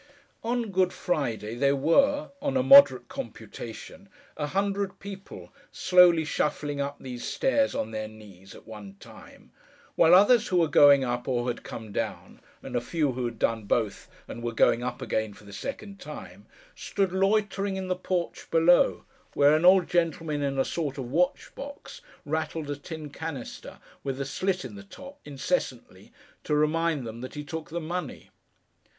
On 0.43 0.71
Good 0.71 0.91
Friday, 0.91 1.53
there 1.53 1.75
were, 1.75 2.31
on 2.41 2.57
a 2.57 2.63
moderate 2.63 3.07
computation, 3.07 4.09
a 4.35 4.47
hundred 4.47 4.97
people, 4.99 5.53
slowly 5.71 6.25
shuffling 6.25 6.81
up 6.81 6.97
these 6.99 7.23
stairs, 7.23 7.75
on 7.75 7.91
their 7.91 8.07
knees, 8.07 8.55
at 8.55 8.65
one 8.65 8.95
time; 8.99 9.51
while 9.93 10.15
others, 10.15 10.47
who 10.47 10.57
were 10.57 10.67
going 10.67 11.03
up, 11.03 11.27
or 11.27 11.47
had 11.47 11.61
come 11.61 11.91
down—and 11.91 12.75
a 12.75 12.81
few 12.81 13.11
who 13.11 13.25
had 13.25 13.37
done 13.37 13.65
both, 13.65 14.09
and 14.27 14.41
were 14.41 14.53
going 14.55 14.81
up 14.83 15.03
again 15.03 15.35
for 15.35 15.43
the 15.43 15.53
second 15.53 15.99
time—stood 15.99 17.11
loitering 17.13 17.75
in 17.75 17.87
the 17.87 17.95
porch 17.95 18.49
below, 18.49 19.05
where 19.35 19.55
an 19.55 19.65
old 19.65 19.87
gentleman 19.87 20.41
in 20.41 20.57
a 20.57 20.65
sort 20.65 20.97
of 20.97 21.11
watch 21.11 21.53
box, 21.53 22.01
rattled 22.25 22.71
a 22.71 22.75
tin 22.75 23.11
canister, 23.11 23.77
with 24.03 24.19
a 24.19 24.25
slit 24.25 24.65
in 24.65 24.73
the 24.73 24.81
top, 24.81 25.19
incessantly, 25.25 26.11
to 26.43 26.55
remind 26.55 27.05
them 27.05 27.21
that 27.21 27.35
he 27.35 27.43
took 27.43 27.69
the 27.69 27.79
money. 27.79 28.31